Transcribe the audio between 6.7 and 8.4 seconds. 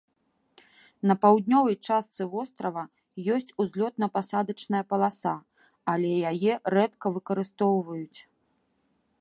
рэдка выкарыстоўваюць.